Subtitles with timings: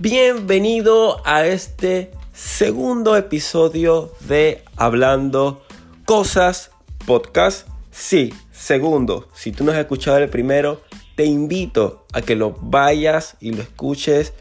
[0.00, 5.62] Bienvenido a este segundo episodio de Hablando
[6.06, 6.70] Cosas
[7.04, 7.68] Podcast.
[7.90, 9.28] Sí, segundo.
[9.34, 10.80] Si tú no has escuchado el primero,
[11.16, 14.32] te invito a que lo vayas y lo escuches.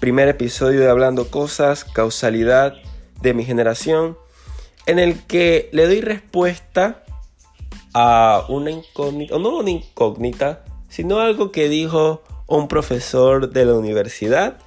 [0.00, 2.74] Primer episodio de Hablando Cosas, causalidad
[3.22, 4.18] de mi generación,
[4.86, 7.04] en el que le doy respuesta
[7.94, 14.58] a una incógnita, no una incógnita, sino algo que dijo un profesor de la universidad.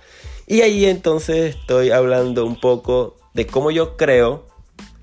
[0.51, 4.47] Y ahí entonces estoy hablando un poco de cómo yo creo,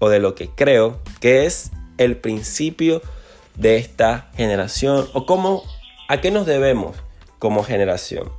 [0.01, 3.01] o de lo que creo, que es el principio
[3.55, 5.63] de esta generación, o cómo,
[6.09, 6.97] a qué nos debemos
[7.39, 8.33] como generación.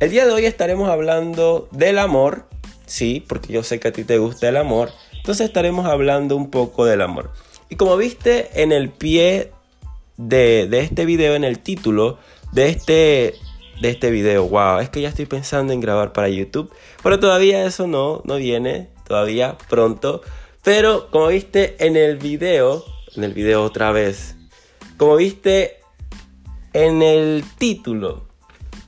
[0.00, 2.44] El día de hoy estaremos hablando del amor,
[2.84, 6.50] sí, porque yo sé que a ti te gusta el amor, entonces estaremos hablando un
[6.50, 7.32] poco del amor.
[7.70, 9.50] Y como viste en el pie
[10.18, 12.18] de, de este video, en el título
[12.52, 13.34] de este
[13.80, 14.46] de este video.
[14.46, 18.36] Wow, es que ya estoy pensando en grabar para YouTube, pero todavía eso no, no
[18.36, 20.22] viene, todavía pronto.
[20.62, 22.84] Pero como viste en el video,
[23.16, 24.36] en el video otra vez,
[24.96, 25.78] como viste
[26.72, 28.28] en el título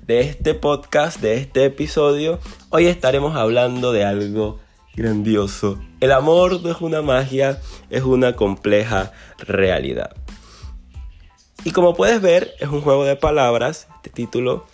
[0.06, 4.60] de este podcast, de este episodio, hoy estaremos hablando de algo
[4.94, 5.80] grandioso.
[6.00, 10.14] El amor no es una magia, es una compleja realidad.
[11.64, 14.66] Y como puedes ver, es un juego de palabras, este título,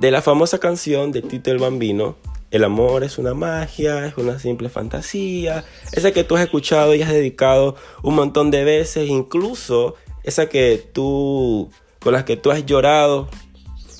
[0.00, 2.16] de la famosa canción de Tito el Bambino,
[2.50, 5.62] El amor es una magia, es una simple fantasía,
[5.92, 10.82] esa que tú has escuchado y has dedicado un montón de veces, incluso esa que
[10.92, 13.28] tú, con las que tú has llorado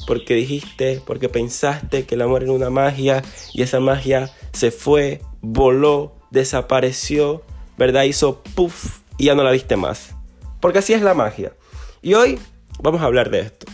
[0.06, 5.21] porque dijiste, porque pensaste que el amor era una magia y esa magia se fue,
[5.43, 7.43] voló, desapareció,
[7.78, 8.03] ¿verdad?
[8.05, 10.17] Hizo puff y ya no la viste más.
[10.61, 11.53] Porque así es la magia.
[12.03, 12.41] Y hoy
[12.81, 13.67] vamos a hablar de esto.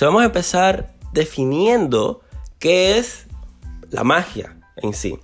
[0.00, 2.20] O vamos a empezar definiendo
[2.58, 3.26] qué es
[3.90, 5.18] la magia en sí.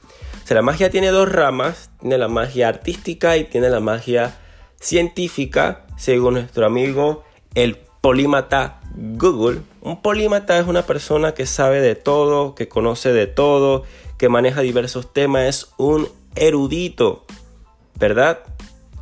[0.45, 4.37] O sea, la magia tiene dos ramas, tiene la magia artística y tiene la magia
[4.79, 7.25] científica, según nuestro amigo
[7.55, 9.63] el polímata Google.
[9.81, 13.85] Un polímata es una persona que sabe de todo, que conoce de todo,
[14.19, 17.25] que maneja diversos temas, es un erudito,
[17.95, 18.41] ¿verdad?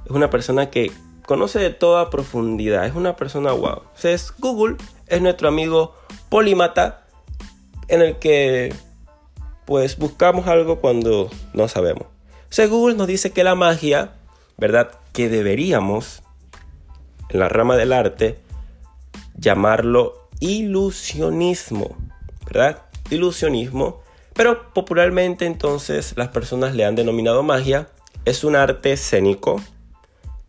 [0.04, 0.92] Es una persona que
[1.26, 3.82] conoce de toda profundidad, es una persona wow.
[3.96, 4.76] Entonces, Google
[5.06, 5.94] es nuestro amigo
[6.32, 7.04] polímata
[7.88, 8.74] en el que
[9.66, 12.06] pues buscamos algo cuando no sabemos.
[12.70, 14.14] Google nos dice que la magia,
[14.56, 14.92] ¿verdad?
[15.12, 16.22] Que deberíamos,
[17.28, 18.38] en la rama del arte,
[19.36, 21.98] llamarlo ilusionismo,
[22.46, 22.80] ¿verdad?
[23.10, 24.00] Ilusionismo.
[24.32, 27.88] Pero popularmente entonces las personas le han denominado magia.
[28.24, 29.60] Es un arte escénico,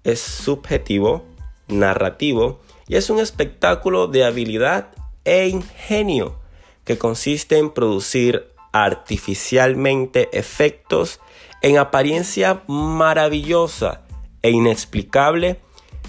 [0.06, 1.26] es subjetivo,
[1.68, 4.88] narrativo y es un espectáculo de habilidad
[5.26, 6.40] e ingenio
[6.84, 11.20] que consiste en producir artificialmente efectos
[11.62, 14.02] en apariencia maravillosa
[14.42, 15.60] e inexplicable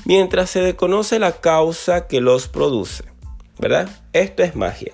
[0.04, 3.04] mientras se desconoce la causa que los produce.
[3.58, 3.88] ¿Verdad?
[4.12, 4.92] Esto es magia.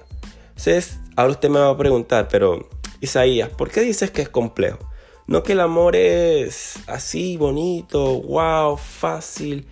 [0.51, 2.69] Entonces, ahora usted me va a preguntar, pero
[3.01, 4.79] Isaías, ¿por qué dices que es complejo?
[5.27, 9.67] No que el amor es así, bonito, wow, fácil,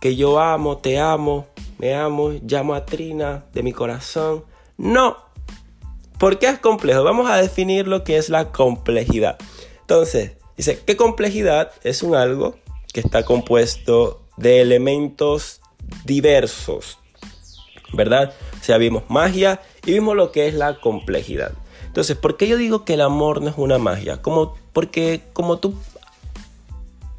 [0.00, 1.46] que yo amo, te amo,
[1.78, 4.44] me amo, llamo a Trina de mi corazón.
[4.76, 5.16] No.
[6.18, 7.04] ¿Por qué es complejo?
[7.04, 9.38] Vamos a definir lo que es la complejidad.
[9.82, 11.72] Entonces, dice, ¿qué complejidad?
[11.82, 12.56] Es un algo
[12.92, 15.60] que está compuesto de elementos
[16.04, 16.98] diversos.
[17.92, 18.34] ¿Verdad?
[18.60, 21.52] O sea, vimos magia y vimos lo que es la complejidad.
[21.86, 24.22] Entonces, ¿por qué yo digo que el amor no es una magia?
[24.22, 25.74] Como, porque como tú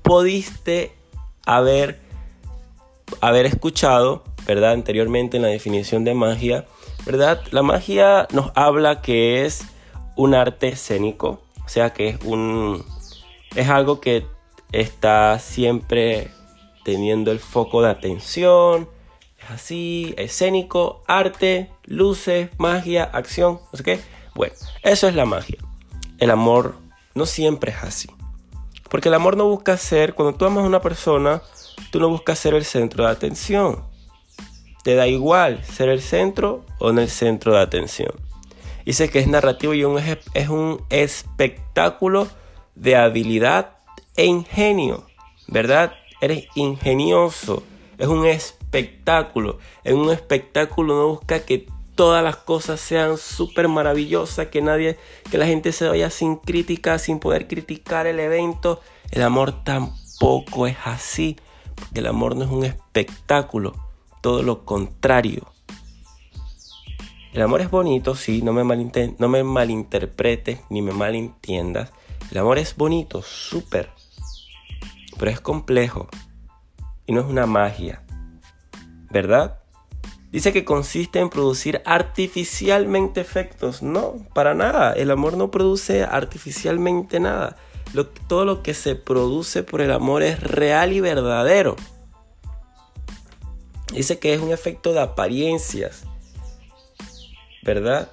[0.01, 0.93] pudiste
[1.45, 1.99] haber,
[3.19, 4.71] haber escuchado, ¿verdad?
[4.71, 6.65] Anteriormente en la definición de magia,
[7.05, 7.41] ¿verdad?
[7.51, 9.63] La magia nos habla que es
[10.15, 12.85] un arte escénico, o sea que es un
[13.55, 14.25] es algo que
[14.71, 16.31] está siempre
[16.83, 18.89] teniendo el foco de atención,
[19.37, 23.99] es así, escénico, arte, luces, magia, acción, no sé qué.
[24.35, 24.53] Bueno,
[24.83, 25.57] eso es la magia.
[26.19, 26.75] El amor
[27.15, 28.09] no siempre es así.
[28.89, 31.41] Porque el amor no busca ser, cuando tú amas a una persona,
[31.89, 33.83] tú no buscas ser el centro de atención.
[34.83, 38.11] Te da igual ser el centro o en el centro de atención.
[38.85, 39.83] Dice que es narrativo y
[40.33, 42.27] es un espectáculo
[42.75, 43.77] de habilidad
[44.15, 45.05] e ingenio,
[45.47, 45.93] ¿verdad?
[46.19, 47.63] Eres ingenioso,
[47.97, 49.59] es un espectáculo.
[49.83, 54.97] En un espectáculo no busca que todas las cosas sean súper maravillosas, que nadie,
[55.29, 58.81] que la gente se vaya sin crítica, sin poder criticar el evento.
[59.11, 61.37] El amor tampoco es así,
[61.93, 63.75] el amor no es un espectáculo
[64.21, 65.47] todo lo contrario.
[67.33, 68.63] El amor es bonito, sí, no me,
[69.17, 71.91] no me malinterpretes ni me malentiendas.
[72.29, 73.89] El amor es bonito, súper.
[75.17, 76.07] Pero es complejo.
[77.05, 78.03] Y no es una magia.
[79.09, 79.59] ¿Verdad?
[80.31, 83.81] Dice que consiste en producir artificialmente efectos.
[83.81, 84.93] No, para nada.
[84.93, 87.57] El amor no produce artificialmente nada.
[88.27, 91.75] Todo lo que se produce por el amor es real y verdadero.
[93.93, 96.05] Dice que es un efecto de apariencias.
[97.61, 98.09] ¿verdad?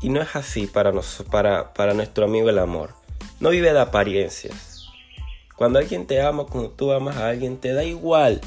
[0.00, 0.92] Y no es así para,
[1.30, 2.94] para, para nuestro amigo el amor.
[3.38, 4.86] No vive de apariencias.
[5.56, 8.40] Cuando alguien te ama, cuando tú amas a alguien, te da igual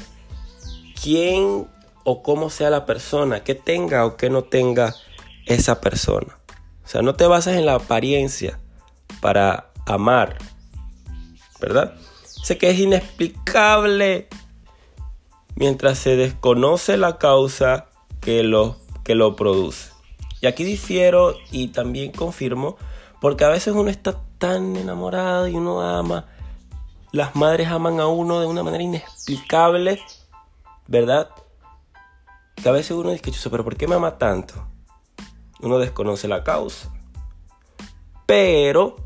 [1.00, 1.68] quién
[2.02, 4.94] o cómo sea la persona, que tenga o que no tenga
[5.46, 6.38] esa persona.
[6.84, 8.58] O sea, no te basas en la apariencia
[9.20, 10.38] para amar,
[11.60, 11.94] ¿verdad?
[12.24, 14.28] Sé que es inexplicable
[15.56, 17.86] mientras se desconoce la causa
[18.20, 19.90] que lo, que lo produce.
[20.40, 22.76] Y aquí difiero y también confirmo,
[23.20, 26.26] porque a veces uno está tan enamorado y uno ama,
[27.12, 30.00] las madres aman a uno de una manera inexplicable,
[30.86, 31.30] ¿verdad?
[32.56, 34.54] Que a veces uno dice, pero ¿por qué me ama tanto?
[35.60, 36.92] Uno desconoce la causa.
[38.26, 38.96] Pero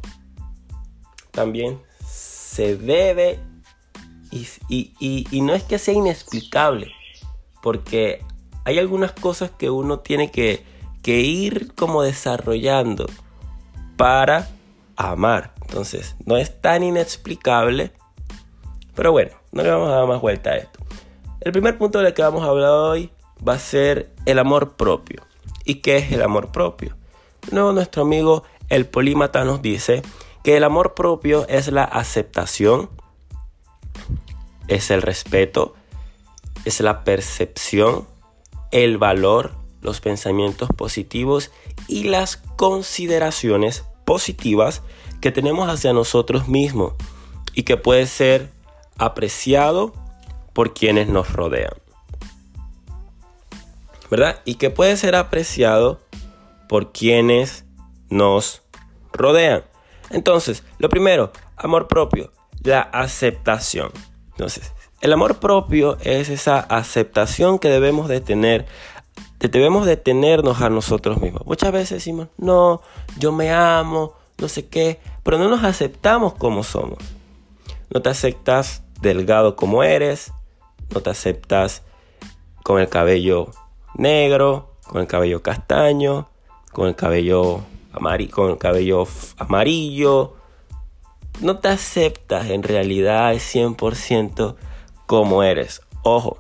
[1.39, 3.39] también se debe,
[4.33, 4.49] y,
[5.31, 6.91] y no es que sea inexplicable,
[7.63, 8.25] porque
[8.65, 10.65] hay algunas cosas que uno tiene que,
[11.05, 13.07] ir como desarrollando
[13.97, 14.47] para
[14.97, 15.55] amar.
[15.63, 17.93] Entonces, no es tan inexplicable,
[18.95, 20.81] pero bueno, no le vamos a dar más vuelta a esto.
[21.41, 23.11] El primer punto del que vamos a hablar hoy
[23.47, 25.23] va a ser el amor propio.
[25.65, 26.95] ¿Y qué es el amor propio?
[27.53, 30.03] No, nuestro amigo el polímata nos dice
[30.49, 32.89] que el amor propio es la aceptación,
[34.67, 35.75] es el respeto,
[36.65, 38.09] es la percepción,
[38.71, 39.53] el valor,
[39.83, 41.51] los pensamientos positivos
[41.87, 44.81] y las consideraciones positivas
[45.21, 46.95] que tenemos hacia nosotros mismos
[47.53, 48.51] y que puede ser
[48.97, 49.93] apreciado
[50.55, 51.75] por quienes nos rodean.
[54.11, 54.41] ¿Verdad?
[54.47, 56.01] Y que puede ser apreciado
[56.71, 57.67] por quienes
[58.09, 58.63] nos
[59.13, 59.65] rodean.
[60.11, 62.33] Entonces, lo primero, amor propio,
[62.63, 63.91] la aceptación.
[64.31, 68.67] Entonces, el amor propio es esa aceptación que debemos de tener,
[69.39, 71.47] debemos de tenernos a nosotros mismos.
[71.47, 72.81] Muchas veces decimos, no,
[73.19, 76.99] yo me amo, no sé qué, pero no nos aceptamos como somos.
[77.91, 80.33] No te aceptas delgado como eres,
[80.95, 81.83] no te aceptas
[82.63, 83.51] con el cabello
[83.95, 86.29] negro, con el cabello castaño,
[86.73, 87.61] con el cabello,
[87.99, 89.07] amarillo, con el cabello
[89.37, 90.35] amarillo.
[91.41, 94.57] No te aceptas en realidad al 100%
[95.07, 95.83] como eres.
[96.03, 96.39] Ojo,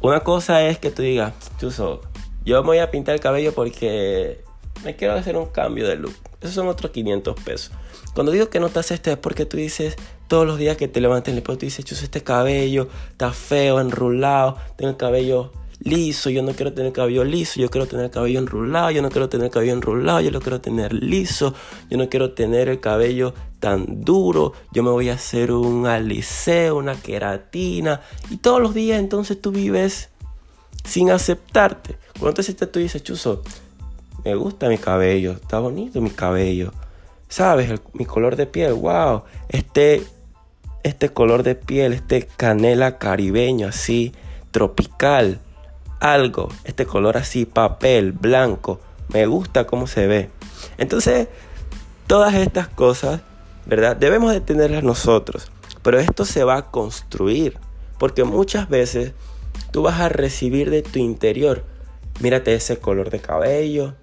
[0.00, 2.00] una cosa es que tú digas, Chuso,
[2.44, 4.44] yo me voy a pintar el cabello porque
[4.84, 6.14] me quiero hacer un cambio de look.
[6.40, 7.72] Esos son otros 500 pesos.
[8.14, 9.96] Cuando digo que no te haces es porque tú dices
[10.28, 13.80] todos los días que te levantes el espejo, tú dices, Chuso, este cabello está feo,
[13.80, 15.52] enrulado, tengo el cabello
[15.86, 19.28] liso, yo no quiero tener cabello liso, yo quiero tener cabello enrulado, yo no quiero
[19.28, 21.54] tener cabello enrulado, yo lo quiero tener liso,
[21.88, 26.76] yo no quiero tener el cabello tan duro, yo me voy a hacer un aliseo,
[26.76, 28.00] una queratina,
[28.30, 30.10] y todos los días entonces tú vives
[30.84, 31.96] sin aceptarte.
[32.18, 33.42] Cuando te tú dices, Chuzo,
[34.24, 36.72] me gusta mi cabello, está bonito mi cabello,
[37.28, 40.02] sabes, mi color de piel, wow, este,
[40.82, 44.12] este color de piel, este canela caribeño así,
[44.50, 45.40] tropical,
[46.00, 50.30] algo, este color así, papel, blanco, me gusta cómo se ve.
[50.78, 51.28] Entonces,
[52.06, 53.20] todas estas cosas,
[53.66, 53.96] ¿verdad?
[53.96, 55.50] Debemos de tenerlas nosotros,
[55.82, 57.58] pero esto se va a construir,
[57.98, 59.12] porque muchas veces
[59.70, 61.64] tú vas a recibir de tu interior,
[62.20, 63.94] mírate ese color de cabello,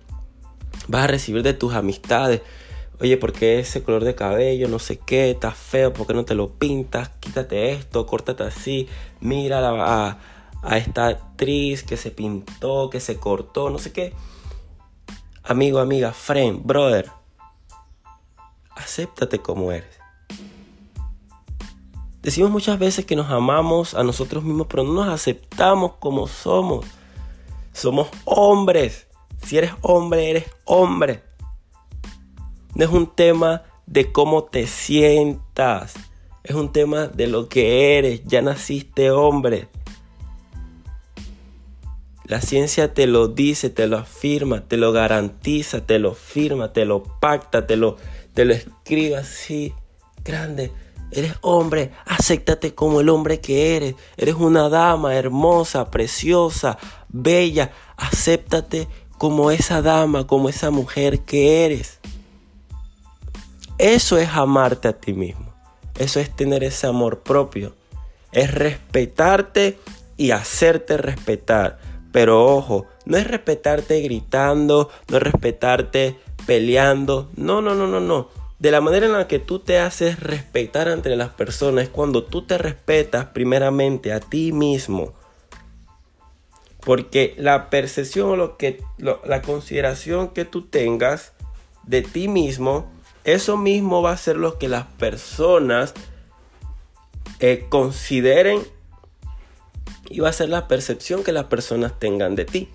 [0.88, 2.42] vas a recibir de tus amistades,
[3.00, 4.68] oye, ¿por qué ese color de cabello?
[4.68, 7.10] No sé qué, está feo, ¿por qué no te lo pintas?
[7.20, 8.88] Quítate esto, córtate así,
[9.20, 10.18] mira a,
[10.64, 14.14] a esta actriz que se pintó, que se cortó, no sé qué.
[15.44, 17.12] Amigo, amiga, friend, brother,
[18.76, 20.00] acéptate como eres.
[22.22, 26.86] Decimos muchas veces que nos amamos a nosotros mismos, pero no nos aceptamos como somos.
[27.74, 29.08] Somos hombres.
[29.46, 31.22] Si eres hombre, eres hombre.
[32.76, 35.96] No es un tema de cómo te sientas.
[36.46, 38.24] Es un tema de lo que eres.
[38.24, 39.68] Ya naciste hombre.
[42.26, 46.86] La ciencia te lo dice, te lo afirma, te lo garantiza, te lo firma, te
[46.86, 47.98] lo pacta, te lo,
[48.34, 49.74] te lo escribe así,
[50.24, 50.72] grande.
[51.12, 53.96] eres hombre, acéptate como el hombre que eres.
[54.16, 56.78] Eres una dama hermosa, preciosa,
[57.10, 57.72] bella.
[57.98, 58.88] Acéptate
[59.18, 62.00] como esa dama, como esa mujer que eres.
[63.78, 65.54] Eso es amarte a ti mismo.
[66.00, 67.76] Eso es tener ese amor propio.
[68.32, 69.78] Es respetarte
[70.16, 71.83] y hacerte respetar.
[72.14, 76.16] Pero ojo, no es respetarte gritando, no es respetarte
[76.46, 77.30] peleando.
[77.36, 78.30] No, no, no, no, no.
[78.60, 82.24] De la manera en la que tú te haces respetar ante las personas es cuando
[82.24, 85.12] tú te respetas primeramente a ti mismo.
[86.82, 91.34] Porque la percepción o lo que, la consideración que tú tengas
[91.82, 92.92] de ti mismo,
[93.24, 95.96] eso mismo va a ser lo que las personas
[97.40, 98.62] eh, consideren
[100.10, 102.70] y va a ser la percepción que las personas tengan de ti.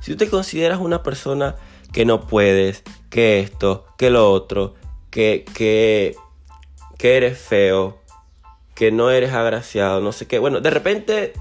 [0.00, 1.56] Si tú te consideras una persona
[1.92, 4.74] que no puedes, que esto, que lo otro,
[5.10, 6.16] que, que,
[6.98, 8.00] que eres feo,
[8.74, 10.38] que no eres agraciado, no sé qué.
[10.38, 11.32] Bueno, de repente,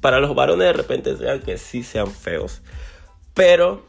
[0.00, 2.62] para los varones de repente sean que sí sean feos.
[3.34, 3.86] Pero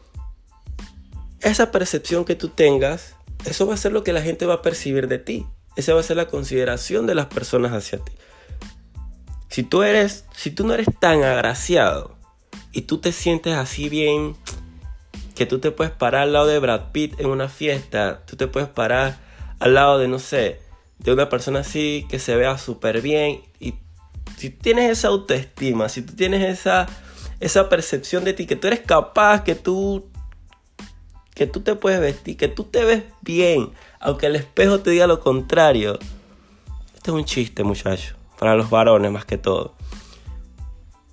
[1.40, 4.62] esa percepción que tú tengas, eso va a ser lo que la gente va a
[4.62, 5.46] percibir de ti.
[5.76, 8.12] Esa va a ser la consideración de las personas hacia ti.
[9.48, 12.16] Si tú eres, si tú no eres tan agraciado
[12.72, 14.36] y tú te sientes así bien,
[15.34, 18.46] que tú te puedes parar al lado de Brad Pitt en una fiesta, tú te
[18.46, 19.18] puedes parar
[19.58, 20.60] al lado de, no sé,
[20.98, 23.74] de una persona así que se vea súper bien y
[24.36, 26.86] si tienes esa autoestima, si tú tienes esa,
[27.40, 30.10] esa percepción de ti, que tú eres capaz, que tú,
[31.34, 35.06] que tú te puedes vestir, que tú te ves bien, aunque el espejo te diga
[35.06, 35.98] lo contrario.
[36.94, 39.74] Este es un chiste, muchacho para los varones más que todo.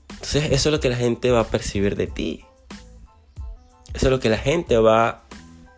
[0.10, 2.46] Entonces eso es lo que la gente va a percibir de ti.
[3.94, 5.24] Eso es lo que la gente va...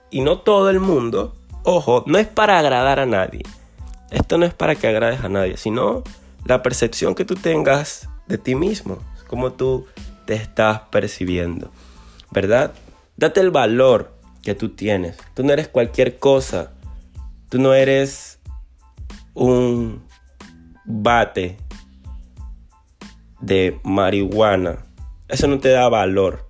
[0.09, 3.43] Y no todo el mundo, ojo, no es para agradar a nadie.
[4.09, 6.03] Esto no es para que agrades a nadie, sino
[6.45, 9.85] la percepción que tú tengas de ti mismo, cómo tú
[10.25, 11.71] te estás percibiendo,
[12.31, 12.73] ¿verdad?
[13.17, 14.13] Date el valor
[14.43, 15.17] que tú tienes.
[15.33, 16.71] Tú no eres cualquier cosa.
[17.49, 18.39] Tú no eres
[19.33, 20.06] un
[20.87, 21.57] bate
[23.41, 24.85] de marihuana,
[25.27, 26.47] eso no te da valor.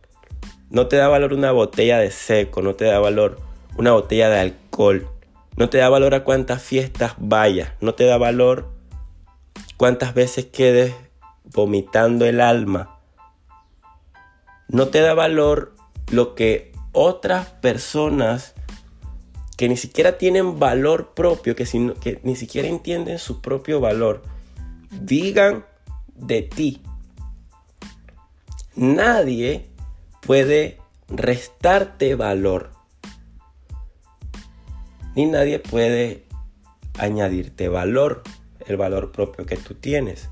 [0.70, 3.40] No te da valor una botella de seco, no te da valor
[3.78, 5.08] una botella de alcohol,
[5.56, 8.68] no te da valor a cuántas fiestas vayas, no te da valor
[9.78, 10.94] cuántas veces quedes
[11.46, 13.00] vomitando el alma.
[14.68, 15.74] No te da valor
[16.12, 18.54] lo que otras personas
[19.58, 21.66] que ni siquiera tienen valor propio, que,
[22.00, 24.22] que ni siquiera entienden su propio valor,
[25.02, 25.66] digan
[26.16, 26.82] de ti.
[28.76, 29.66] Nadie
[30.22, 30.78] puede
[31.10, 32.72] restarte valor.
[35.16, 36.24] Ni nadie puede
[37.00, 38.22] añadirte valor,
[38.68, 40.30] el valor propio que tú tienes.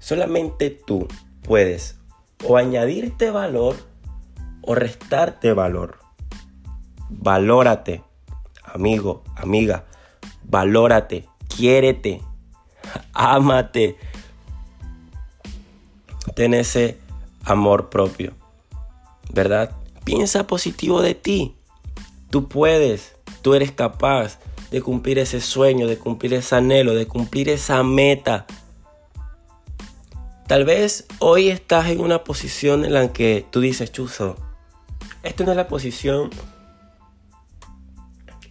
[0.00, 1.06] Solamente tú
[1.42, 1.98] puedes
[2.44, 3.76] o añadirte valor
[4.62, 5.98] o restarte valor.
[7.08, 8.02] Valórate
[8.74, 9.84] amigo, amiga,
[10.44, 12.20] valórate, quiérete,
[13.12, 13.96] ámate.
[16.34, 16.98] Ten ese
[17.44, 18.32] amor propio,
[19.32, 19.76] ¿verdad?
[20.04, 21.56] Piensa positivo de ti.
[22.30, 24.38] Tú puedes, tú eres capaz
[24.70, 28.46] de cumplir ese sueño, de cumplir ese anhelo, de cumplir esa meta.
[30.46, 34.36] Tal vez hoy estás en una posición en la que tú dices, Chuzo,
[35.22, 36.30] esta no es la posición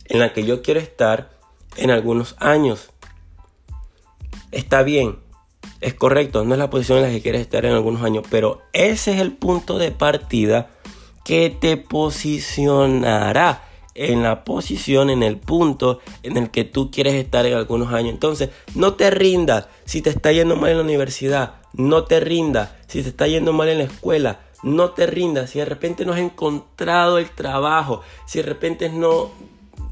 [0.10, 1.30] en la que yo quiero estar
[1.78, 2.90] en algunos años.
[4.52, 5.20] Está bien,
[5.82, 8.62] es correcto, no es la posición en la que quieres estar en algunos años, pero
[8.74, 10.70] ese es el punto de partida
[11.24, 13.64] que te posicionará
[13.96, 18.14] en la posición, en el punto en el que tú quieres estar en algunos años.
[18.14, 22.72] Entonces, no te rindas si te está yendo mal en la universidad, no te rindas
[22.88, 26.14] si te está yendo mal en la escuela, no te rindas si de repente no
[26.14, 29.32] has encontrado el trabajo, si de repente no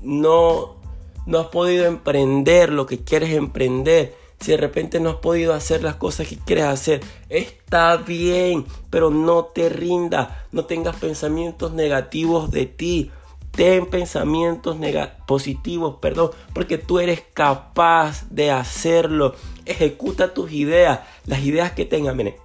[0.01, 0.77] no,
[1.25, 5.83] no has podido emprender lo que quieres emprender, si de repente no has podido hacer
[5.83, 12.51] las cosas que quieres hacer, está bien, pero no te rindas, no tengas pensamientos negativos
[12.51, 13.11] de ti.
[13.51, 14.77] Ten pensamientos
[15.25, 19.33] positivos, perdón, porque tú eres capaz de hacerlo.
[19.65, 22.15] Ejecuta tus ideas, las ideas que tengas.
[22.15, 22.35] Miren,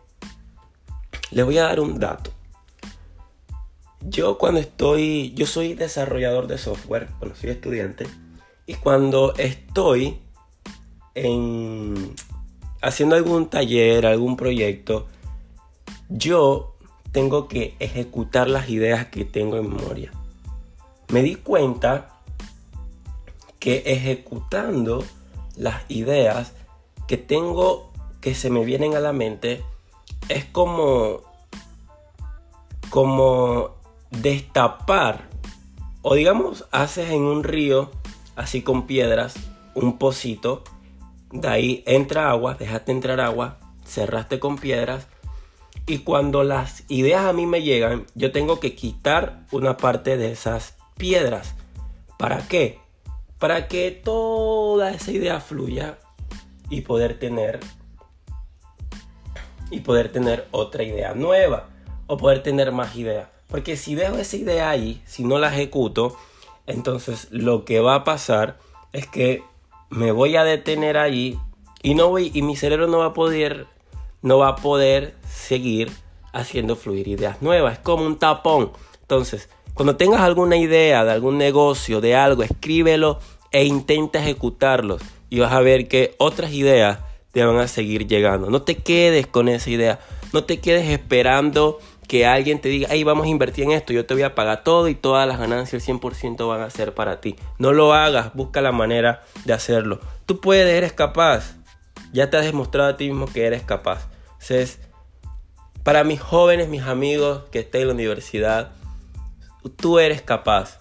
[1.30, 2.30] les voy a dar un dato.
[4.04, 8.06] Yo cuando estoy, yo soy desarrollador de software, bueno, soy estudiante,
[8.66, 10.18] y cuando estoy
[11.14, 12.14] en,
[12.80, 15.06] haciendo algún taller, algún proyecto,
[16.09, 16.76] yo
[17.12, 20.12] tengo que ejecutar las ideas que tengo en memoria.
[21.09, 22.21] Me di cuenta
[23.59, 25.04] que ejecutando
[25.56, 26.52] las ideas
[27.06, 29.62] que tengo que se me vienen a la mente
[30.28, 31.21] es como
[32.88, 33.81] como
[34.21, 35.28] destapar
[36.02, 37.90] o digamos haces en un río
[38.37, 39.35] así con piedras
[39.75, 40.62] un pocito
[41.31, 45.07] de ahí entra agua dejaste entrar agua cerraste con piedras
[45.87, 50.33] y cuando las ideas a mí me llegan yo tengo que quitar una parte de
[50.33, 51.54] esas piedras
[52.19, 52.78] ¿para qué?
[53.38, 55.99] para que toda esa idea fluya
[56.71, 57.59] y poder tener
[59.73, 61.69] y poder tener otra idea nueva
[62.07, 63.31] o poder tener más ideas.
[63.52, 66.16] Porque si dejo esa idea ahí, si no la ejecuto,
[66.66, 68.59] entonces lo que va a pasar
[68.94, 69.44] es que
[69.90, 71.38] me voy a detener ahí
[71.82, 73.66] y no voy y mi cerebro no va a poder
[74.23, 75.92] no va a poder seguir
[76.32, 78.73] haciendo fluir ideas nuevas, es como un tapón.
[79.02, 83.18] Entonces, cuando tengas alguna idea de algún negocio, de algo, escríbelo
[83.50, 87.00] e intenta ejecutarlos y vas a ver que otras ideas
[87.32, 88.49] te van a seguir llegando.
[88.49, 90.00] No te quedes con esa idea,
[90.32, 91.80] no te quedes esperando
[92.12, 94.64] que alguien te diga, hey, vamos a invertir en esto, yo te voy a pagar
[94.64, 97.37] todo y todas las ganancias, el 100% van a ser para ti.
[97.57, 99.99] No lo hagas, busca la manera de hacerlo.
[100.26, 101.57] Tú puedes, eres capaz.
[102.12, 104.11] Ya te has demostrado a ti mismo que eres capaz.
[104.33, 104.78] Entonces,
[105.85, 108.73] para mis jóvenes, mis amigos que estén en la universidad,
[109.76, 110.81] tú eres capaz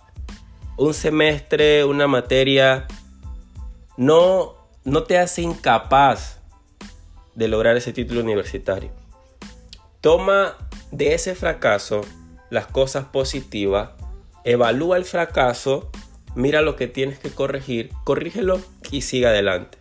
[0.76, 2.88] un semestre, una materia,
[3.96, 6.42] no, no te hace incapaz
[7.36, 8.92] de lograr ese título universitario.
[10.02, 10.58] Toma
[10.92, 12.02] de ese fracaso
[12.50, 13.92] las cosas positivas,
[14.44, 15.90] evalúa el fracaso,
[16.36, 19.78] mira lo que tienes que corregir, corrígelo y siga adelante.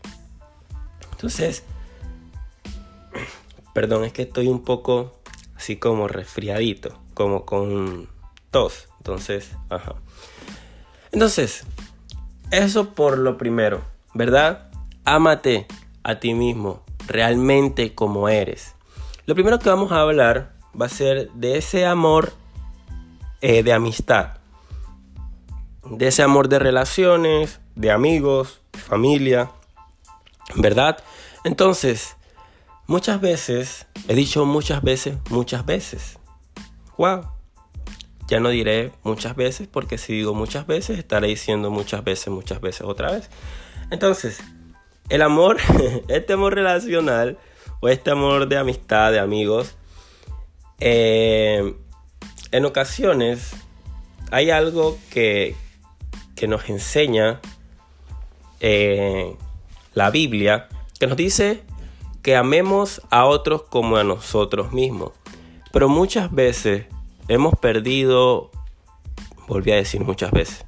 [1.12, 1.64] Entonces,
[3.74, 5.20] perdón, es que estoy un poco
[5.56, 8.08] así como resfriadito, como con
[8.50, 8.88] tos.
[8.98, 9.96] Entonces, ajá.
[11.12, 11.64] Entonces,
[12.50, 13.82] eso por lo primero,
[14.14, 14.70] ¿verdad?
[15.04, 15.66] Ámate
[16.04, 18.74] a ti mismo, realmente como eres.
[19.26, 22.32] Lo primero que vamos a hablar va a ser de ese amor
[23.40, 24.38] eh, de amistad,
[25.84, 29.50] de ese amor de relaciones, de amigos, familia,
[30.56, 31.02] ¿verdad?
[31.44, 32.16] Entonces,
[32.86, 36.18] muchas veces, he dicho muchas veces, muchas veces.
[36.98, 37.30] ¡Wow!
[38.28, 42.60] Ya no diré muchas veces porque si digo muchas veces estaré diciendo muchas veces, muchas
[42.60, 43.30] veces otra vez.
[43.90, 44.40] Entonces,
[45.08, 45.58] el amor,
[46.08, 47.38] este amor relacional
[47.80, 49.76] o este amor de amistad, de amigos,
[50.80, 51.74] eh,
[52.52, 53.52] en ocasiones
[54.30, 55.54] hay algo que,
[56.34, 57.40] que nos enseña
[58.60, 59.36] eh,
[59.94, 61.62] la Biblia, que nos dice
[62.22, 65.12] que amemos a otros como a nosotros mismos.
[65.72, 66.86] Pero muchas veces
[67.28, 68.50] hemos perdido,
[69.46, 70.64] volví a decir muchas veces,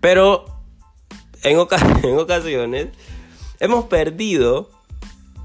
[0.00, 0.44] pero
[1.42, 1.58] en,
[2.02, 2.88] en ocasiones
[3.60, 4.70] hemos perdido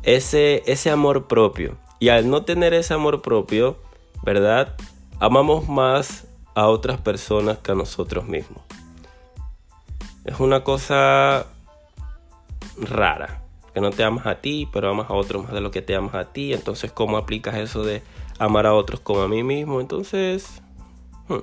[0.04, 1.78] ese, ese amor propio.
[1.99, 3.77] Y al no tener ese amor propio,
[4.23, 4.75] ¿verdad?
[5.19, 8.63] Amamos más a otras personas que a nosotros mismos.
[10.25, 11.47] Es una cosa
[12.77, 13.41] rara.
[13.73, 15.95] Que no te amas a ti, pero amas a otros más de lo que te
[15.95, 16.53] amas a ti.
[16.53, 18.01] Entonces, ¿cómo aplicas eso de
[18.39, 19.81] amar a otros como a mí mismo.
[19.81, 20.62] Entonces,
[21.27, 21.38] hmm.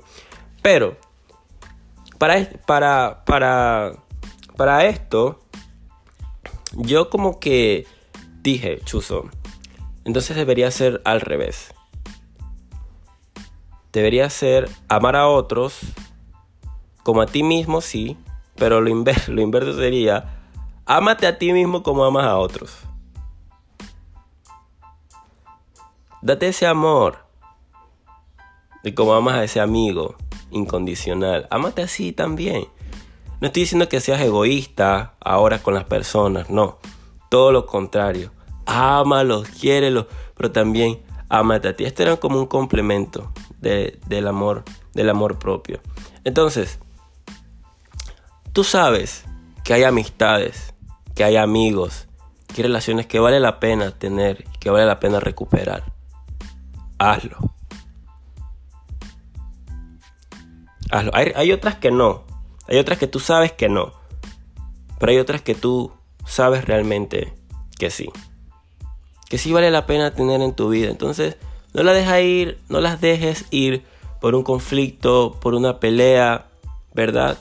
[0.63, 0.97] pero
[2.19, 3.93] para, para, para,
[4.57, 5.41] para esto,
[6.73, 7.87] yo como que
[8.43, 9.29] dije, Chuzo,
[10.05, 11.75] entonces debería ser al revés.
[13.93, 15.81] Debería ser amar a otros
[17.03, 18.17] como a ti mismo, sí,
[18.57, 20.41] pero lo inverso, sería,
[20.87, 22.79] ámate a ti mismo como amas a otros.
[26.23, 27.19] Date ese amor.
[28.83, 30.17] De como amas a ese amigo
[30.51, 31.47] incondicional.
[31.51, 32.67] Amate así también.
[33.41, 36.79] No estoy diciendo que seas egoísta ahora con las personas, no.
[37.29, 38.31] Todo lo contrario.
[38.67, 41.85] Ámalos, quiérelos, pero también ámate a ti.
[41.85, 45.81] Este era como un complemento del amor, del amor propio.
[46.25, 46.79] Entonces,
[48.53, 49.25] tú sabes
[49.65, 50.75] que hay amistades,
[51.15, 52.09] que hay amigos,
[52.49, 55.95] que hay relaciones que vale la pena tener, que vale la pena recuperar
[56.99, 57.37] hazlo.
[60.91, 61.11] Hazlo.
[61.15, 62.25] Hay, otras que no.
[62.69, 63.93] Hay otras que tú sabes que no.
[64.99, 65.93] Pero hay otras que tú
[66.25, 67.35] sabes realmente
[67.79, 68.11] que sí.
[69.29, 70.91] Que sí vale la pena tener en tu vida.
[70.91, 71.37] Entonces,
[71.73, 73.85] no la dejes ir, no las dejes ir
[74.21, 76.47] por un conflicto, por una pelea,
[76.95, 77.39] ¿verdad?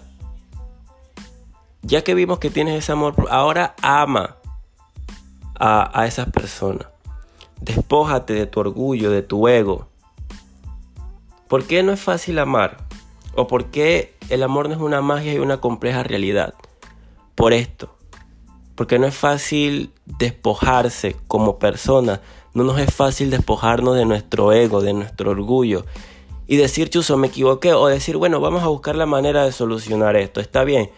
[1.82, 4.38] Ya que vimos que tienes ese amor, ahora ama
[5.60, 6.88] a, a esas personas.
[7.62, 9.88] Despójate de tu orgullo, de tu ego.
[11.48, 12.78] ¿Por qué no es fácil amar?
[13.36, 16.54] ¿O por qué el amor no es una magia y una compleja realidad?
[17.36, 17.96] Por esto.
[18.76, 22.22] Porque no es fácil despojarse como persona,
[22.54, 25.86] no nos es fácil despojarnos de nuestro ego, de nuestro orgullo
[26.48, 30.16] y decir, chuso, me equivoqué, o decir, bueno, vamos a buscar la manera de solucionar
[30.16, 30.92] esto, está bien.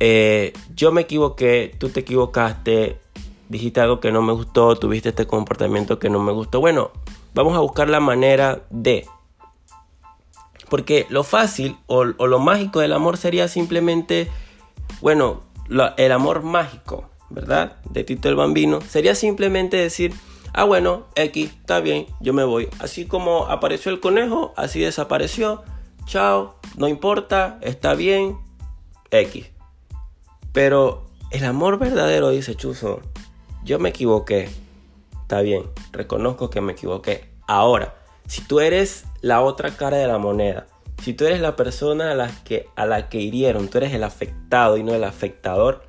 [0.00, 2.98] Eh, yo me equivoqué, tú te equivocaste,
[3.48, 6.60] dijiste algo que no me gustó, tuviste este comportamiento que no me gustó.
[6.60, 6.90] Bueno,
[7.34, 9.06] vamos a buscar la manera de.
[10.68, 14.28] Porque lo fácil o, lo mágico del amor sería simplemente,
[15.00, 15.42] bueno,
[15.96, 17.76] el amor mágico, ¿verdad?
[17.88, 20.12] De Tito el Bambino, sería simplemente decir,
[20.52, 22.68] ah, bueno, X, está bien, yo me voy.
[22.80, 25.62] Así como apareció el conejo, así desapareció,
[26.06, 28.36] chao, no importa, está bien,
[29.10, 29.50] X.
[30.52, 33.00] Pero el amor verdadero, dice Chuzo,
[33.62, 34.48] yo me equivoqué,
[35.22, 37.30] está bien, reconozco que me equivoqué.
[37.46, 37.94] Ahora,
[38.26, 40.66] si tú eres la otra cara de la moneda,
[41.02, 44.04] si tú eres la persona a la que, a la que hirieron, tú eres el
[44.04, 45.82] afectado y no el afectador,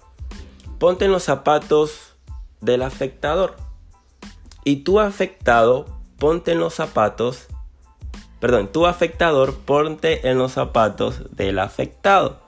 [0.79, 2.15] ponte en los zapatos
[2.61, 3.55] del afectador.
[4.63, 5.85] Y tú afectado,
[6.17, 7.47] ponte en los zapatos,
[8.39, 12.39] perdón, tú afectador, ponte en los zapatos del afectado.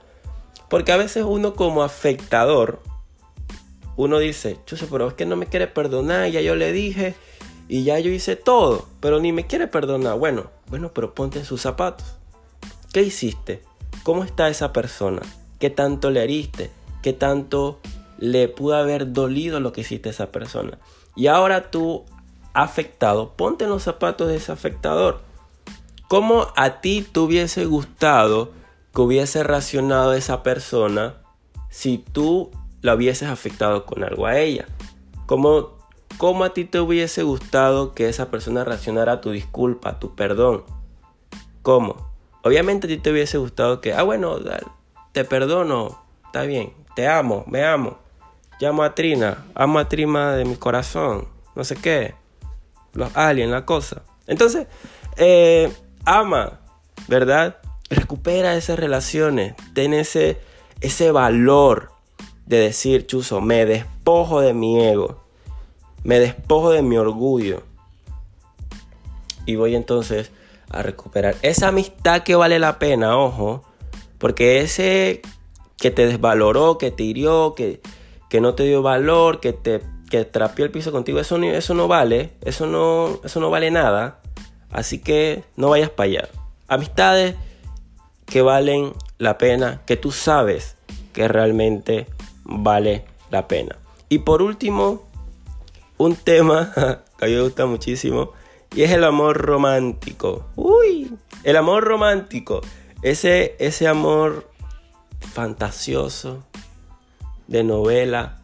[0.70, 2.80] Porque a veces uno como afectador,
[3.96, 7.14] uno dice, chuso, pero es que no me quiere perdonar, ya yo le dije
[7.68, 10.18] y ya yo hice todo, pero ni me quiere perdonar.
[10.18, 12.16] Bueno, bueno, pero ponte en sus zapatos.
[12.94, 13.60] ¿Qué hiciste?
[14.04, 15.20] ¿Cómo está esa persona?
[15.58, 16.70] ¿Qué tanto le heriste?
[17.02, 17.80] ¿Qué tanto
[18.18, 20.78] le pudo haber dolido lo que hiciste a esa persona?
[21.16, 22.04] Y ahora tú,
[22.52, 25.22] afectado, ponte en los zapatos de ese afectador.
[26.06, 28.52] ¿Cómo a ti te hubiese gustado
[28.94, 31.16] que hubiese reaccionado esa persona
[31.70, 34.66] si tú la hubieses afectado con algo a ella?
[35.26, 35.78] ¿Cómo,
[36.16, 40.62] ¿Cómo a ti te hubiese gustado que esa persona reaccionara tu disculpa, tu perdón?
[41.62, 42.13] ¿Cómo?
[42.44, 44.38] Obviamente a ti te hubiese gustado que, ah, bueno,
[45.12, 47.98] te perdono, está bien, te amo, me amo.
[48.60, 51.26] Llamo a Trina, amo a Trina de mi corazón,
[51.56, 52.14] no sé qué.
[52.92, 54.02] Los aliens, la cosa.
[54.26, 54.66] Entonces,
[55.16, 55.72] eh,
[56.04, 56.60] ama,
[57.08, 57.56] ¿verdad?
[57.88, 60.38] Recupera esas relaciones, ten ese,
[60.82, 61.92] ese valor
[62.44, 65.24] de decir, Chuzo, me despojo de mi ego,
[66.02, 67.62] me despojo de mi orgullo.
[69.46, 70.30] Y voy entonces
[70.74, 73.64] a recuperar esa amistad que vale la pena, ojo,
[74.18, 75.22] porque ese
[75.76, 77.80] que te desvaloró, que te hirió, que,
[78.30, 81.88] que no te dio valor, que te que trapió el piso contigo, eso, eso no
[81.88, 84.20] vale, eso no, eso no vale nada.
[84.70, 86.28] Así que no vayas para allá.
[86.68, 87.34] Amistades
[88.26, 90.76] que valen la pena, que tú sabes
[91.12, 92.06] que realmente
[92.44, 93.76] vale la pena.
[94.08, 95.02] Y por último,
[95.98, 96.72] un tema
[97.18, 98.32] que a mí me gusta muchísimo
[98.74, 100.46] y es el amor romántico.
[100.56, 101.12] Uy,
[101.44, 102.60] el amor romántico.
[103.02, 104.50] Ese, ese amor
[105.20, 106.44] fantasioso,
[107.46, 108.38] de novela,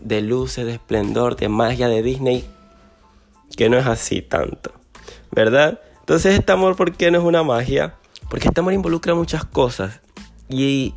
[0.00, 2.44] de luces, de esplendor, de magia de Disney,
[3.56, 4.72] que no es así tanto,
[5.30, 5.80] ¿verdad?
[6.00, 7.94] Entonces este amor, ¿por qué no es una magia?
[8.28, 10.00] Porque este amor involucra muchas cosas.
[10.48, 10.94] Y,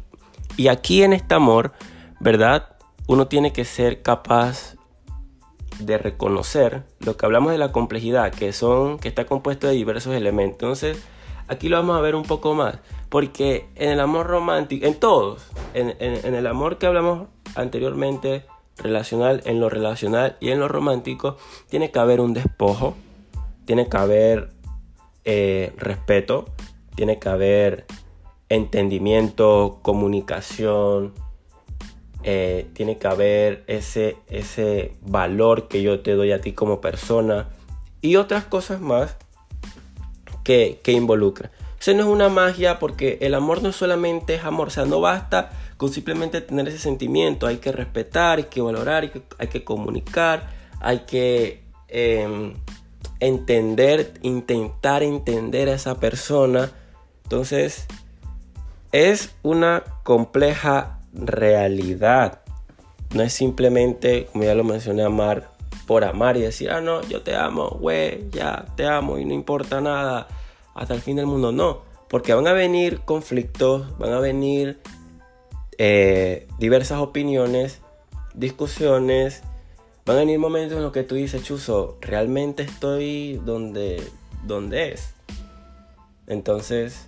[0.58, 1.74] y aquí en este amor,
[2.20, 2.76] ¿verdad?
[3.08, 4.75] Uno tiene que ser capaz
[5.80, 10.14] de reconocer lo que hablamos de la complejidad, que son que está compuesto de diversos
[10.16, 10.56] elementos.
[10.56, 11.04] Entonces,
[11.48, 15.46] aquí lo vamos a ver un poco más, porque en el amor romántico, en todos,
[15.74, 18.46] en, el amor que hablamos anteriormente,
[18.78, 21.38] relacional, en lo relacional y en lo romántico,
[21.70, 22.96] tiene que haber un despojo,
[23.66, 24.50] tiene que haber
[25.24, 26.46] eh, respeto,
[26.96, 27.86] tiene que haber
[28.50, 31.14] entendimiento, comunicación,
[32.24, 37.50] eh, tiene que haber ese, ese valor que yo te doy a ti como persona
[38.02, 39.18] y otras cosas más
[40.44, 41.52] que, que involucra.
[41.80, 45.02] Eso no es una magia porque el amor no solamente es amor, o sea, no
[45.02, 49.48] basta con simplemente tener ese sentimiento, hay que respetar, hay que valorar, hay que, hay
[49.48, 50.50] que comunicar,
[50.80, 52.54] hay que em,
[53.20, 56.72] entender, intentar entender a esa persona.
[57.24, 57.86] Entonces,
[58.92, 62.42] es una compleja realidad.
[63.14, 65.52] No es simplemente, como ya lo mencioné, amar
[65.88, 69.34] por amar y decir, ah, no, yo te amo, güey, ya te amo y no
[69.34, 70.28] importa nada
[70.74, 71.52] hasta el fin del mundo.
[71.52, 74.80] No, porque van a venir conflictos, van a venir
[75.78, 77.82] eh, diversas opiniones,
[78.34, 79.44] discusiones,
[80.06, 84.02] van a venir momentos en los que tú dices, Chuzo, realmente estoy donde,
[84.44, 85.14] donde es.
[86.28, 87.08] Entonces,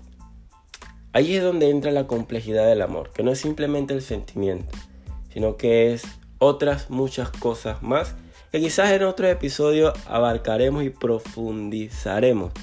[1.13, 4.77] Ahí es donde entra la complejidad del amor, que no es simplemente el sentimiento,
[5.33, 6.03] sino que es
[6.39, 8.15] otras muchas cosas más
[8.51, 12.53] que quizás en otro episodio abarcaremos y profundizaremos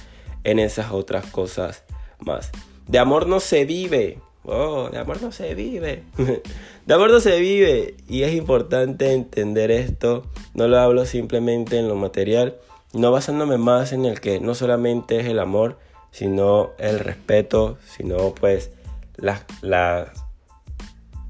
[0.42, 1.84] en esas otras cosas
[2.20, 2.50] más.
[2.88, 6.02] De amor no se vive, Oh, de amor no se vive.
[6.86, 7.96] de amor no se vive.
[8.08, 10.26] Y es importante entender esto.
[10.52, 12.56] No lo hablo simplemente en lo material,
[12.92, 15.78] no basándome más en el que no solamente es el amor,
[16.14, 18.70] sino el respeto, sino pues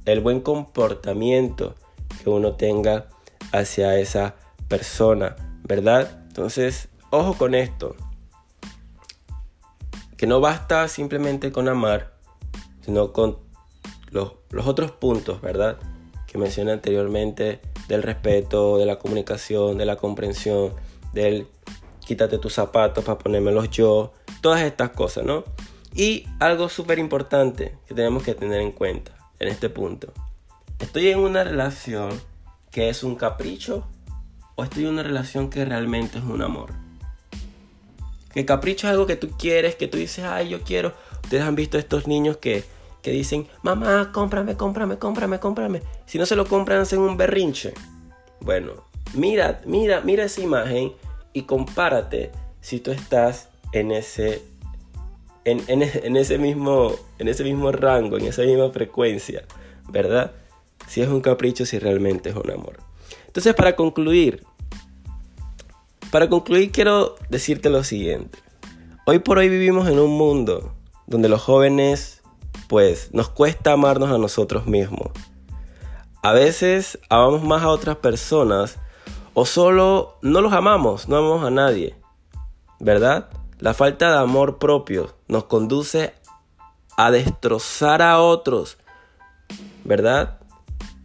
[0.05, 1.75] el buen comportamiento
[2.23, 3.09] que uno tenga
[3.51, 4.35] hacia esa
[4.69, 6.27] persona, ¿verdad?
[6.29, 7.97] Entonces, ojo con esto.
[10.19, 12.19] Que no basta simplemente con amar,
[12.83, 13.39] sino con
[14.11, 15.79] los, los otros puntos, ¿verdad?
[16.27, 20.75] Que mencioné anteriormente del respeto, de la comunicación, de la comprensión,
[21.15, 21.49] del
[22.05, 24.13] quítate tus zapatos para ponérmelos yo,
[24.45, 25.43] todas estas cosas, ¿no?
[25.95, 30.13] Y algo súper importante que tenemos que tener en cuenta en este punto.
[30.79, 32.11] ¿Estoy en una relación
[32.71, 33.87] que es un capricho
[34.55, 36.75] o estoy en una relación que realmente es un amor?
[38.35, 40.93] Que capricho es algo que tú quieres, que tú dices, ay, yo quiero.
[41.23, 42.65] Ustedes han visto estos niños que,
[43.01, 45.83] que dicen, mamá, cómprame, cómprame, cómprame, cómprame.
[46.05, 47.73] Si no se lo compran, hacen un berrinche.
[48.43, 48.73] Bueno,
[49.15, 50.93] mira, mira, mira esa imagen
[51.33, 52.31] y compárate
[52.61, 54.41] si tú estás en ese,
[55.45, 59.45] en, ese mismo, en ese mismo rango, en esa misma frecuencia,
[59.91, 60.31] ¿verdad?
[60.87, 62.79] Si es un capricho, si realmente es un amor.
[63.27, 64.45] Entonces, para concluir,
[66.13, 68.39] para concluir quiero decirte lo siguiente.
[69.07, 70.73] Hoy por hoy vivimos en un mundo
[71.09, 72.23] donde los jóvenes,
[72.69, 75.11] pues, nos cuesta amarnos a nosotros mismos.
[76.23, 78.79] A veces amamos más a otras personas
[79.35, 81.97] o solo no los amamos, no amamos a nadie,
[82.79, 83.29] ¿verdad?
[83.59, 86.15] La falta de amor propio nos conduce
[86.97, 88.79] a destrozar a otros,
[89.85, 90.39] ¿verdad?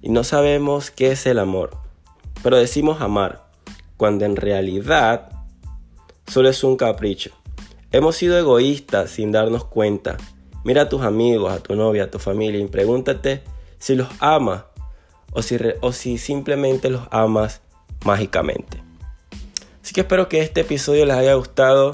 [0.01, 1.71] Y no sabemos qué es el amor,
[2.41, 3.49] pero decimos amar,
[3.97, 5.29] cuando en realidad
[6.27, 7.31] solo es un capricho.
[7.91, 10.17] Hemos sido egoístas sin darnos cuenta.
[10.63, 13.43] Mira a tus amigos, a tu novia, a tu familia y pregúntate
[13.77, 14.63] si los amas
[15.31, 17.61] o si, o si simplemente los amas
[18.05, 18.81] mágicamente.
[19.83, 21.91] Así que espero que este episodio les haya gustado.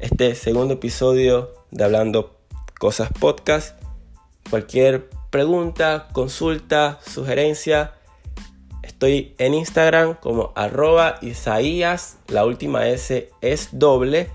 [0.00, 2.34] Este segundo episodio de Hablando
[2.78, 3.78] Cosas Podcast.
[4.48, 7.92] Cualquier pregunta, consulta, sugerencia.
[8.82, 12.16] Estoy en Instagram como arroba Isaías.
[12.28, 14.30] La última S es doble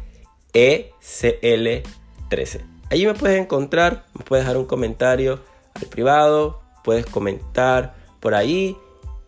[0.54, 2.62] ECL13.
[2.92, 5.40] Allí me puedes encontrar, me puedes dejar un comentario
[5.74, 8.78] al privado, puedes comentar por ahí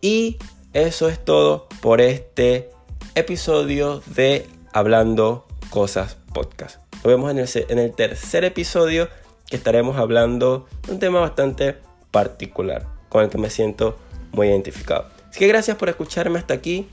[0.00, 0.38] y
[0.72, 2.70] eso es todo por este
[3.16, 6.80] episodio de Hablando Cosas Podcast.
[6.96, 9.08] Nos vemos en el, tercer episodio
[9.48, 11.76] que estaremos hablando de un tema bastante
[12.10, 13.98] particular con el que me siento
[14.32, 15.06] muy identificado.
[15.28, 16.88] Así que gracias por escucharme hasta aquí.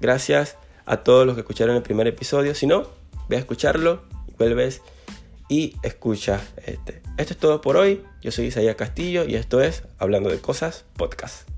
[0.00, 2.54] Gracias a todos los que escucharon el primer episodio.
[2.54, 2.88] Si no,
[3.28, 4.02] ve a escucharlo,
[4.38, 4.82] vuelves
[5.48, 7.02] y escucha este.
[7.16, 8.04] Esto es todo por hoy.
[8.20, 11.48] Yo soy Isaías Castillo y esto es Hablando de Cosas Podcast.